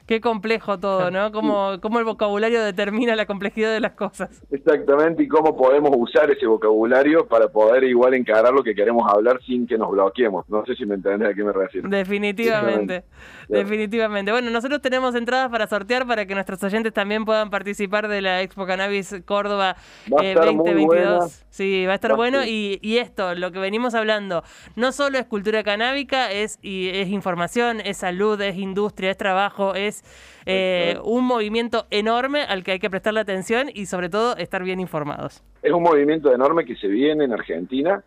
Qué 0.07 0.21
complejo 0.21 0.79
todo, 0.79 1.11
¿no? 1.11 1.31
Cómo, 1.37 1.79
cómo 1.81 1.99
el 1.99 2.05
vocabulario 2.05 2.63
determina 2.63 3.15
la 3.15 3.25
complejidad 3.25 3.71
de 3.71 3.79
las 3.79 3.91
cosas. 3.91 4.41
Exactamente, 4.49 5.21
y 5.23 5.27
cómo 5.27 5.55
podemos 5.55 5.91
usar 5.95 6.31
ese 6.31 6.47
vocabulario 6.47 7.27
para 7.27 7.49
poder 7.49 7.83
igual 7.83 8.13
encarar 8.15 8.53
lo 8.53 8.63
que 8.63 8.73
queremos 8.73 9.11
hablar 9.11 9.39
sin 9.45 9.67
que 9.67 9.77
nos 9.77 9.91
bloqueemos. 9.91 10.49
No 10.49 10.65
sé 10.65 10.75
si 10.75 10.85
me 10.85 10.95
entendés 10.95 11.29
a 11.29 11.33
qué 11.33 11.43
me 11.43 11.51
refiero. 11.51 11.89
Definitivamente, 11.89 13.03
definitivamente. 13.49 14.31
Bueno, 14.31 14.49
nosotros 14.49 14.81
tenemos 14.81 15.13
entradas 15.13 15.49
para 15.49 15.67
sortear 15.67 16.07
para 16.07 16.25
que 16.25 16.33
nuestros 16.33 16.63
oyentes 16.63 16.93
también 16.93 17.25
puedan 17.25 17.49
participar 17.49 18.07
de 18.07 18.21
la 18.21 18.41
Expo 18.41 18.65
Cannabis 18.65 19.15
Córdoba 19.25 19.75
eh, 20.21 20.31
estar 20.31 20.45
muy 20.45 20.71
2022. 20.71 20.85
buena. 20.87 21.27
Sí, 21.49 21.85
va 21.85 21.91
a 21.93 21.95
estar 21.95 22.11
Va 22.11 22.15
bueno 22.15 22.45
y, 22.45 22.79
y 22.81 22.97
esto, 22.97 23.35
lo 23.35 23.51
que 23.51 23.59
venimos 23.59 23.95
hablando, 23.95 24.43
no 24.75 24.91
solo 24.91 25.17
es 25.17 25.25
cultura 25.25 25.63
canábica, 25.63 26.31
es, 26.31 26.59
y 26.61 26.89
es 26.89 27.09
información, 27.09 27.81
es 27.83 27.97
salud, 27.97 28.39
es 28.41 28.57
industria, 28.57 29.11
es 29.11 29.17
trabajo, 29.17 29.75
es 29.75 29.96
eh, 30.45 30.97
un 31.03 31.25
movimiento 31.25 31.85
enorme 31.89 32.43
al 32.43 32.63
que 32.63 32.73
hay 32.73 32.79
que 32.79 32.89
prestarle 32.89 33.19
atención 33.19 33.69
y 33.73 33.85
sobre 33.85 34.09
todo 34.09 34.35
estar 34.37 34.63
bien 34.63 34.79
informados. 34.79 35.43
Es 35.61 35.71
un 35.71 35.83
movimiento 35.83 36.33
enorme 36.33 36.65
que 36.65 36.75
se 36.75 36.87
viene 36.87 37.25
en 37.25 37.33
Argentina. 37.33 38.03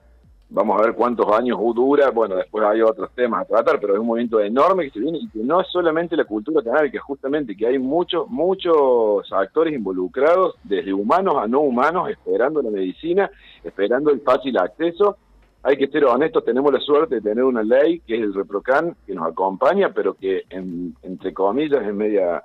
Vamos 0.53 0.81
a 0.81 0.83
ver 0.83 0.95
cuántos 0.95 1.31
años 1.33 1.59
dura. 1.75 2.11
Bueno, 2.11 2.35
después 2.35 2.65
hay 2.65 2.83
otros 2.83 3.11
temas 3.15 3.43
a 3.43 3.45
tratar, 3.45 3.79
pero 3.79 3.95
es 3.95 4.01
un 4.01 4.07
movimiento 4.07 4.41
enorme 4.41 4.85
que 4.85 4.91
se 4.91 5.01
viene 5.01 5.19
y 5.19 5.29
que 5.29 5.39
no 5.39 5.61
es 5.61 5.69
solamente 5.69 6.17
la 6.17 6.25
cultura 6.25 6.61
canábica, 6.61 6.99
justamente 7.01 7.57
que 7.57 7.69
hay 7.69 7.79
muchos, 7.79 8.29
muchos 8.29 9.33
actores 9.33 9.73
involucrados, 9.73 10.57
desde 10.65 10.93
humanos 10.93 11.37
a 11.39 11.47
no 11.47 11.61
humanos, 11.61 12.11
esperando 12.11 12.63
la 12.63 12.71
medicina, 12.71 13.31
esperando 13.63 14.11
el 14.11 14.23
fácil 14.23 14.59
acceso. 14.59 15.17
Hay 15.63 15.77
que 15.77 15.89
ser 15.89 16.05
honestos, 16.07 16.45
tenemos 16.45 16.73
la 16.73 16.81
suerte 16.81 17.17
de 17.17 17.21
tener 17.21 17.45
una 17.45 17.63
ley 17.63 18.01
que 18.01 18.17
es 18.17 18.23
el 18.23 18.35
ReproCan, 18.35 18.97
que 19.07 19.15
nos 19.15 19.29
acompaña, 19.29 19.93
pero 19.95 20.15
que 20.15 20.45
en- 20.49 20.95
entre 21.03 21.35
comillas 21.35 21.83
es 21.83 21.95
media 21.95 22.43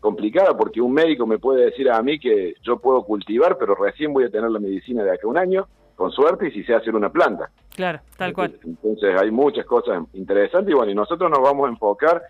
complicada 0.00 0.56
porque 0.56 0.80
un 0.80 0.92
médico 0.92 1.26
me 1.26 1.38
puede 1.38 1.64
decir 1.66 1.90
a 1.90 2.00
mí 2.02 2.18
que 2.18 2.54
yo 2.62 2.78
puedo 2.78 3.02
cultivar, 3.04 3.56
pero 3.58 3.74
recién 3.74 4.12
voy 4.12 4.24
a 4.24 4.30
tener 4.30 4.50
la 4.50 4.60
medicina 4.60 5.02
de 5.02 5.10
acá 5.12 5.22
a 5.26 5.30
un 5.30 5.38
año, 5.38 5.66
con 5.96 6.12
suerte, 6.12 6.48
y 6.48 6.52
si 6.52 6.62
sé 6.62 6.74
hacer 6.74 6.94
una 6.94 7.10
planta. 7.10 7.50
Claro, 7.74 8.00
tal 8.16 8.32
cual. 8.32 8.54
Entonces 8.64 9.20
hay 9.20 9.30
muchas 9.30 9.64
cosas 9.64 10.04
interesantes 10.12 10.70
y 10.70 10.74
bueno, 10.76 10.92
y 10.92 10.94
nosotros 10.94 11.30
nos 11.30 11.40
vamos 11.40 11.66
a 11.66 11.70
enfocar 11.70 12.22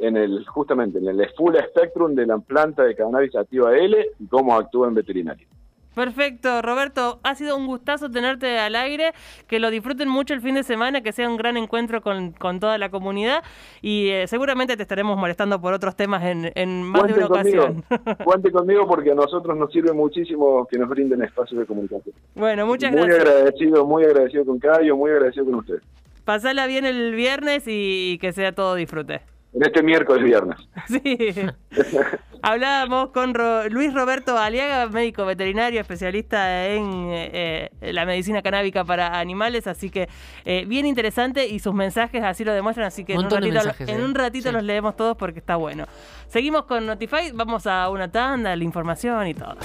en 0.00 0.16
el 0.16 0.44
justamente 0.46 0.98
en 0.98 1.06
el 1.08 1.30
full 1.36 1.54
spectrum 1.70 2.14
de 2.14 2.26
la 2.26 2.38
planta 2.38 2.82
de 2.82 2.96
cannabis 2.96 3.32
sativa 3.32 3.74
L 3.76 3.96
y 4.18 4.26
cómo 4.26 4.54
actúa 4.56 4.88
en 4.88 4.94
veterinaria. 4.94 5.46
Perfecto, 5.94 6.62
Roberto. 6.62 7.20
Ha 7.22 7.34
sido 7.34 7.56
un 7.56 7.66
gustazo 7.66 8.10
tenerte 8.10 8.58
al 8.58 8.74
aire. 8.74 9.12
Que 9.46 9.58
lo 9.58 9.70
disfruten 9.70 10.08
mucho 10.08 10.34
el 10.34 10.40
fin 10.40 10.54
de 10.54 10.62
semana, 10.62 11.02
que 11.02 11.12
sea 11.12 11.28
un 11.28 11.36
gran 11.36 11.56
encuentro 11.56 12.00
con, 12.02 12.32
con 12.32 12.60
toda 12.60 12.78
la 12.78 12.90
comunidad. 12.90 13.42
Y 13.82 14.08
eh, 14.08 14.26
seguramente 14.26 14.76
te 14.76 14.82
estaremos 14.82 15.16
molestando 15.16 15.60
por 15.60 15.72
otros 15.72 15.96
temas 15.96 16.22
en, 16.24 16.50
en 16.54 16.82
más 16.82 17.06
de 17.06 17.14
una 17.14 17.28
conmigo, 17.28 17.62
ocasión. 17.64 17.84
cuente 18.24 18.50
conmigo 18.50 18.86
porque 18.86 19.12
a 19.12 19.14
nosotros 19.14 19.56
nos 19.56 19.70
sirve 19.72 19.92
muchísimo 19.92 20.66
que 20.66 20.78
nos 20.78 20.88
brinden 20.88 21.22
espacios 21.22 21.60
de 21.60 21.66
comunicación. 21.66 22.14
bueno, 22.34 22.66
muchas 22.66 22.92
muy 22.92 23.02
gracias. 23.02 23.28
agradecido, 23.28 23.86
muy 23.86 24.04
agradecido 24.04 24.44
con 24.44 24.58
Cayo, 24.58 24.96
muy 24.96 25.10
agradecido 25.10 25.46
con 25.46 25.54
usted. 25.56 25.80
Pasala 26.24 26.66
bien 26.66 26.86
el 26.86 27.14
viernes 27.14 27.64
y, 27.66 28.18
que 28.18 28.32
sea 28.32 28.52
todo 28.52 28.74
disfrute. 28.74 29.20
En 29.54 29.62
este 29.62 29.82
miércoles 29.82 30.24
viernes. 30.24 30.56
Sí. 30.88 31.34
Hablábamos 32.46 33.08
con 33.10 33.32
Ro- 33.32 33.68
Luis 33.70 33.94
Roberto 33.94 34.36
Aliaga, 34.36 34.86
médico 34.88 35.24
veterinario, 35.24 35.80
especialista 35.80 36.66
en 36.66 37.08
eh, 37.10 37.70
la 37.80 38.04
medicina 38.04 38.42
canábica 38.42 38.84
para 38.84 39.18
animales, 39.18 39.66
así 39.66 39.88
que 39.88 40.10
eh, 40.44 40.66
bien 40.66 40.84
interesante 40.84 41.46
y 41.48 41.58
sus 41.58 41.72
mensajes 41.72 42.22
así 42.22 42.44
lo 42.44 42.52
demuestran, 42.52 42.86
así 42.86 43.02
que 43.06 43.14
en 43.14 43.20
un 43.20 43.30
ratito, 43.30 43.54
mensajes, 43.54 43.88
en 43.88 44.00
eh. 44.00 44.04
un 44.04 44.14
ratito 44.14 44.48
Sí. 44.50 44.52
los 44.54 44.62
leemos 44.62 44.94
todos 44.94 45.16
porque 45.16 45.38
está 45.38 45.56
bueno. 45.56 45.86
Seguimos 46.28 46.64
con 46.64 46.84
Notify, 46.84 47.30
vamos 47.32 47.66
a 47.66 47.88
una 47.88 48.10
tanda, 48.12 48.54
la 48.54 48.64
información 48.64 49.26
y 49.26 49.32
todo. 49.32 49.56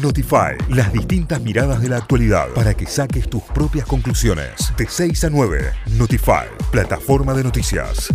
Notify, 0.00 0.56
las 0.70 0.90
distintas 0.94 1.42
miradas 1.42 1.82
de 1.82 1.90
la 1.90 1.98
actualidad 1.98 2.48
para 2.54 2.72
que 2.72 2.86
saques 2.86 3.28
tus 3.28 3.42
propias 3.42 3.84
conclusiones. 3.86 4.72
De 4.78 4.86
6 4.88 5.24
a 5.24 5.28
9, 5.30 5.70
Notify, 5.98 6.46
plataforma 6.70 7.34
de 7.34 7.44
noticias. 7.44 8.08